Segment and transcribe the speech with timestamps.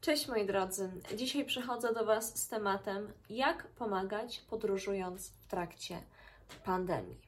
[0.00, 0.90] Cześć moi drodzy.
[1.16, 6.02] Dzisiaj przychodzę do Was z tematem, jak pomagać podróżując w trakcie
[6.64, 7.20] pandemii.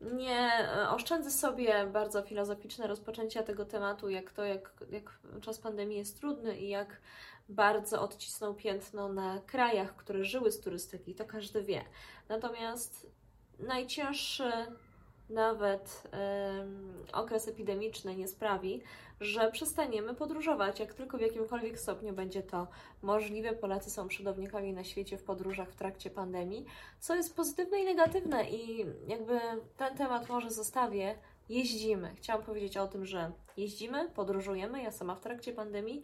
[0.00, 5.98] Nie e, oszczędzę sobie bardzo filozoficzne rozpoczęcia tego tematu, jak to, jak, jak czas pandemii
[5.98, 7.00] jest trudny i jak
[7.48, 11.84] bardzo odcisnął piętno na krajach, które żyły z turystyki, to każdy wie.
[12.28, 13.06] Natomiast
[13.58, 14.52] najcięższy
[15.30, 16.02] nawet
[17.12, 18.82] okres epidemiczny nie sprawi,
[19.20, 22.66] że przestaniemy podróżować, jak tylko w jakimkolwiek stopniu będzie to
[23.02, 23.52] możliwe.
[23.52, 26.66] Polacy są przodownikami na świecie w podróżach w trakcie pandemii,
[27.00, 29.40] co jest pozytywne i negatywne i jakby
[29.76, 31.18] ten temat może zostawię.
[31.48, 32.14] Jeździmy.
[32.16, 34.82] Chciałam powiedzieć o tym, że jeździmy, podróżujemy.
[34.82, 36.02] Ja sama w trakcie pandemii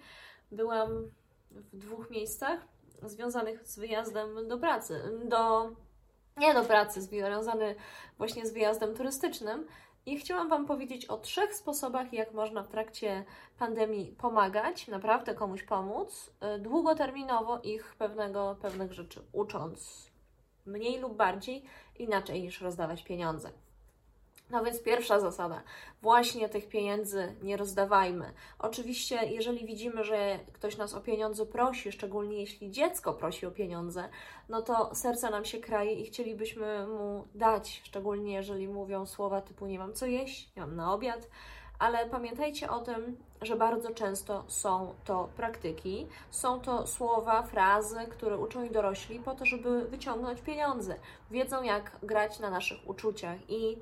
[0.53, 1.11] byłam
[1.51, 2.61] w dwóch miejscach
[3.03, 5.71] związanych z wyjazdem do pracy, do
[6.37, 7.75] nie do pracy, związany
[8.19, 9.67] właśnie z wyjazdem turystycznym.
[10.07, 13.25] I chciałam Wam powiedzieć o trzech sposobach, jak można w trakcie
[13.59, 20.11] pandemii pomagać, naprawdę komuś pomóc, y, długoterminowo ich pewnego, pewnych rzeczy ucząc
[20.67, 21.65] mniej lub bardziej
[21.99, 23.51] inaczej niż rozdawać pieniądze.
[24.51, 25.63] No więc pierwsza zasada,
[26.03, 28.33] właśnie tych pieniędzy nie rozdawajmy.
[28.59, 34.09] Oczywiście, jeżeli widzimy, że ktoś nas o pieniądze prosi, szczególnie jeśli dziecko prosi o pieniądze,
[34.49, 39.67] no to serce nam się kraje i chcielibyśmy mu dać, szczególnie jeżeli mówią słowa typu
[39.67, 41.29] nie mam co jeść, nie mam na obiad,
[41.79, 48.39] ale pamiętajcie o tym, że bardzo często są to praktyki, są to słowa, frazy, które
[48.39, 50.97] uczą i dorośli po to, żeby wyciągnąć pieniądze.
[51.31, 53.79] Wiedzą, jak grać na naszych uczuciach i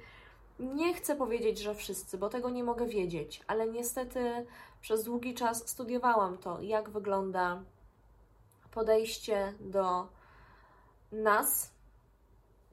[0.58, 4.46] nie chcę powiedzieć, że wszyscy, bo tego nie mogę wiedzieć, ale niestety
[4.80, 7.62] przez długi czas studiowałam to, jak wygląda
[8.70, 10.08] podejście do
[11.12, 11.72] nas,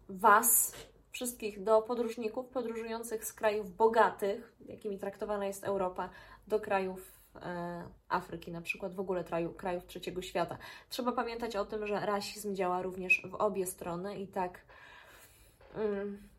[0.09, 0.73] Was,
[1.11, 6.09] wszystkich, do podróżników podróżujących z krajów bogatych, jakimi traktowana jest Europa,
[6.47, 9.23] do krajów e, Afryki, na przykład w ogóle
[9.57, 10.57] krajów trzeciego świata.
[10.89, 14.61] Trzeba pamiętać o tym, że rasizm działa również w obie strony i tak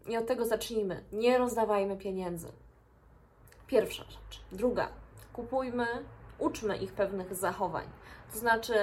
[0.06, 1.04] i od tego zacznijmy.
[1.12, 2.48] Nie rozdawajmy pieniędzy.
[3.66, 4.41] Pierwsza rzecz.
[4.52, 4.88] Druga.
[5.32, 5.86] Kupujmy,
[6.38, 7.84] uczmy ich pewnych zachowań.
[8.32, 8.74] To znaczy,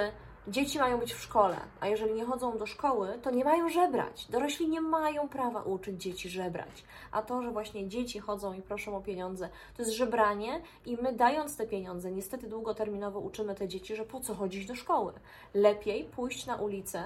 [0.48, 4.26] dzieci mają być w szkole, a jeżeli nie chodzą do szkoły, to nie mają żebrać.
[4.30, 6.84] Dorośli nie mają prawa uczyć dzieci żebrać.
[7.12, 11.12] A to, że właśnie dzieci chodzą i proszą o pieniądze, to jest żebranie i my
[11.12, 15.12] dając te pieniądze, niestety długoterminowo uczymy te dzieci, że po co chodzić do szkoły.
[15.54, 17.04] Lepiej pójść na ulicę,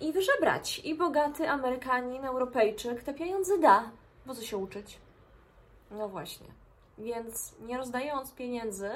[0.00, 0.78] i wyżebrać.
[0.78, 3.90] I bogaty Amerykanin, Europejczyk te pieniądze da.
[4.26, 4.98] Bo co się uczyć?
[5.90, 6.46] No właśnie.
[6.98, 8.90] Więc nie rozdając pieniędzy,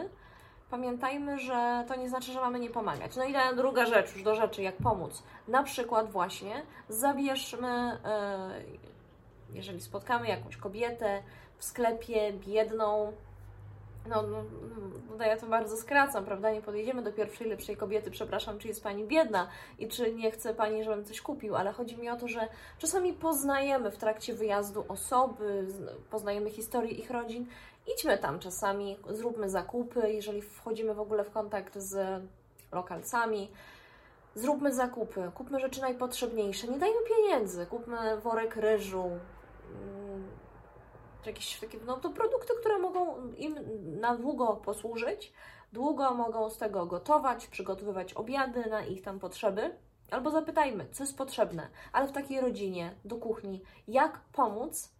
[0.71, 3.17] pamiętajmy, że to nie znaczy, że mamy nie pomagać.
[3.17, 5.23] No i druga rzecz, już do rzeczy, jak pomóc.
[5.49, 7.99] Na przykład właśnie zabierzmy,
[9.51, 11.23] yy, jeżeli spotkamy jakąś kobietę
[11.59, 13.13] w sklepie biedną,
[14.09, 14.45] no, no,
[15.19, 16.51] no, ja to bardzo skracam, prawda?
[16.51, 19.49] Nie podjedziemy do pierwszej lepszej kobiety, przepraszam, czy jest Pani biedna
[19.79, 22.49] i czy nie chce Pani, żebym coś kupił, ale chodzi mi o to, że
[22.79, 25.67] czasami poznajemy w trakcie wyjazdu osoby,
[26.11, 27.47] poznajemy historię ich rodzin.
[27.95, 32.23] Idźmy tam czasami, zróbmy zakupy, jeżeli wchodzimy w ogóle w kontakt z
[32.73, 33.51] lokalcami,
[34.35, 39.11] zróbmy zakupy, kupmy rzeczy najpotrzebniejsze, nie dajmy pieniędzy, kupmy worek ryżu,
[41.29, 43.55] jakieś takie, no to produkty, które mogą im
[44.01, 45.33] na długo posłużyć,
[45.73, 49.77] długo mogą z tego gotować, przygotowywać obiady na ich tam potrzeby.
[50.11, 54.93] Albo zapytajmy, co jest potrzebne, ale w takiej rodzinie, do kuchni, jak pomóc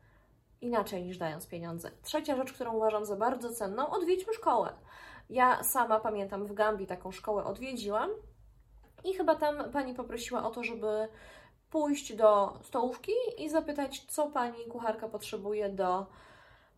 [0.61, 1.91] inaczej niż dając pieniądze.
[2.03, 4.73] Trzecia rzecz, którą uważam za bardzo cenną, odwiedźmy szkołę.
[5.31, 8.11] Ja sama pamiętam w Gambii taką szkołę odwiedziłam
[9.05, 11.09] i chyba tam pani poprosiła o to, żeby
[11.71, 16.07] pójść do stołówki i zapytać, co pani kucharka potrzebuje do,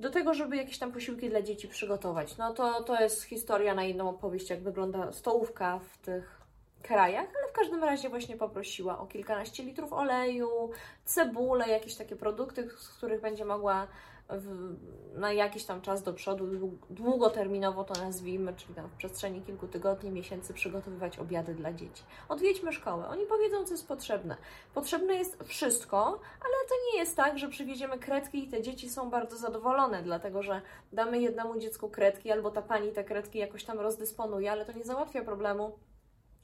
[0.00, 2.36] do tego, żeby jakieś tam posiłki dla dzieci przygotować.
[2.36, 6.39] No to, to jest historia na inną opowieść, jak wygląda stołówka w tych
[6.82, 10.70] krajach, ale w każdym razie właśnie poprosiła o kilkanaście litrów oleju,
[11.04, 13.86] cebulę, jakieś takie produkty, z których będzie mogła
[14.30, 14.76] w,
[15.14, 20.10] na jakiś tam czas do przodu, długoterminowo to nazwijmy, czyli tam w przestrzeni kilku tygodni,
[20.10, 22.02] miesięcy przygotowywać obiady dla dzieci.
[22.28, 24.36] Odwiedźmy szkołę, oni powiedzą, co jest potrzebne.
[24.74, 26.06] Potrzebne jest wszystko,
[26.40, 30.42] ale to nie jest tak, że przywieziemy kredki i te dzieci są bardzo zadowolone, dlatego
[30.42, 30.62] że
[30.92, 34.84] damy jednemu dziecku kredki, albo ta pani te kredki jakoś tam rozdysponuje, ale to nie
[34.84, 35.78] załatwia problemu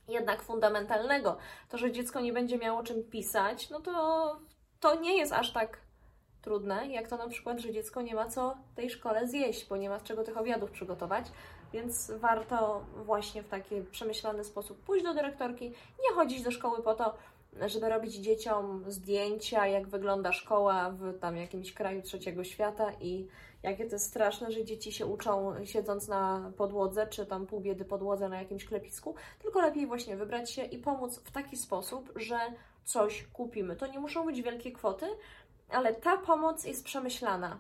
[0.08, 1.36] jednak fundamentalnego.
[1.68, 4.36] To, że dziecko nie będzie miało czym pisać, no to
[4.80, 5.80] to nie jest aż tak
[6.42, 9.88] trudne, jak to na przykład, że dziecko nie ma co tej szkole zjeść, bo nie
[9.88, 11.26] ma z czego tych obiadów przygotować,
[11.72, 15.68] więc warto właśnie w taki przemyślany sposób pójść do dyrektorki,
[16.04, 17.14] nie chodzić do szkoły po to,
[17.66, 23.26] żeby robić dzieciom zdjęcia, jak wygląda szkoła w tam jakimś kraju trzeciego świata i
[23.70, 27.84] jakie to jest straszne, że dzieci się uczą siedząc na podłodze, czy tam pół biedy
[27.84, 32.38] podłodze na jakimś klepisku, tylko lepiej właśnie wybrać się i pomóc w taki sposób, że
[32.84, 33.76] coś kupimy.
[33.76, 35.06] To nie muszą być wielkie kwoty,
[35.68, 37.58] ale ta pomoc jest przemyślana.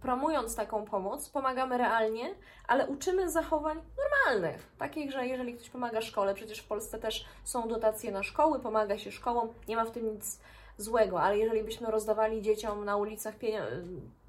[0.00, 2.34] Promując taką pomoc, pomagamy realnie,
[2.68, 4.66] ale uczymy zachowań normalnych.
[4.78, 8.98] Takich, że jeżeli ktoś pomaga szkole, przecież w Polsce też są dotacje na szkoły, pomaga
[8.98, 10.40] się szkołom, nie ma w tym nic
[10.78, 14.23] złego, ale jeżeli byśmy rozdawali dzieciom na ulicach pieniądze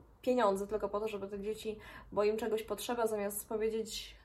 [0.68, 1.77] tylko po to, żeby te dzieci,
[2.12, 4.16] bo im czegoś potrzeba, zamiast powiedzieć,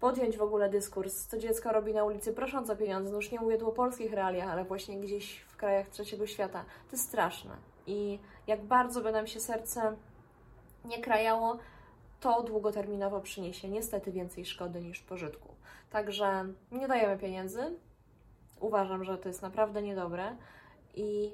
[0.00, 3.40] podjąć w ogóle dyskurs, co dziecko robi na ulicy prosząc o pieniądze, no już nie
[3.40, 7.56] mówię tu o polskich realiach, ale właśnie gdzieś w krajach trzeciego świata, to jest straszne.
[7.86, 9.96] I jak bardzo by nam się serce
[10.84, 11.58] nie krajało,
[12.20, 15.48] to długoterminowo przyniesie niestety więcej szkody niż pożytku.
[15.90, 17.76] Także nie dajemy pieniędzy.
[18.60, 20.36] Uważam, że to jest naprawdę niedobre
[20.94, 21.32] i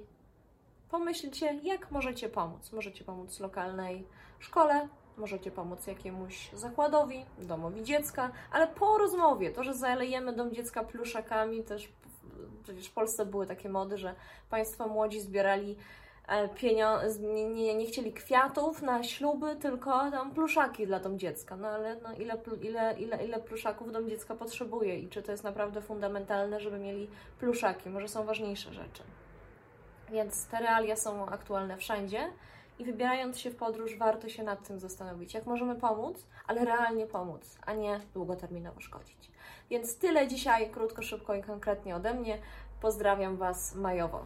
[0.92, 2.72] pomyślcie, jak możecie pomóc.
[2.72, 4.04] Możecie pomóc lokalnej
[4.38, 10.84] szkole, możecie pomóc jakiemuś zakładowi, domowi dziecka, ale po rozmowie, to, że zalejemy dom dziecka
[10.84, 11.92] pluszakami, też
[12.62, 14.14] przecież w Polsce były takie mody, że
[14.50, 15.76] Państwo młodzi zbierali
[16.28, 17.20] E, pieniądze,
[17.54, 21.56] nie, nie chcieli kwiatów na śluby, tylko tam pluszaki dla dom dziecka.
[21.56, 25.44] No ale no, ile, ile, ile, ile pluszaków dom dziecka potrzebuje i czy to jest
[25.44, 27.90] naprawdę fundamentalne, żeby mieli pluszaki?
[27.90, 29.02] Może są ważniejsze rzeczy.
[30.12, 32.30] Więc te realia są aktualne wszędzie
[32.78, 37.06] i wybierając się w podróż, warto się nad tym zastanowić, jak możemy pomóc, ale realnie
[37.06, 39.30] pomóc, a nie długoterminowo szkodzić.
[39.70, 42.38] Więc tyle dzisiaj, krótko, szybko i konkretnie ode mnie.
[42.80, 44.24] Pozdrawiam Was majowo.